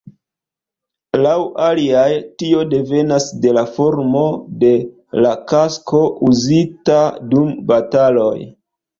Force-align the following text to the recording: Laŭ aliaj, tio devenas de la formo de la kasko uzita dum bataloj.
Laŭ 1.23 1.33
aliaj, 1.65 2.05
tio 2.43 2.63
devenas 2.71 3.27
de 3.43 3.51
la 3.57 3.63
formo 3.75 4.23
de 4.63 4.71
la 5.25 5.33
kasko 5.51 6.01
uzita 6.29 6.97
dum 7.35 7.53
bataloj. 7.73 8.33